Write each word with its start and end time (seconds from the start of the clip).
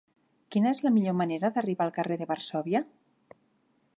Quina 0.53 0.71
és 0.75 0.79
la 0.85 0.91
millor 0.95 1.15
manera 1.19 1.51
d'arribar 1.59 1.87
al 1.87 1.93
carrer 1.99 2.19
de 2.21 2.29
Varsòvia? 2.33 2.85